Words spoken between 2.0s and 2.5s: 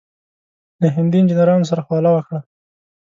وکړه.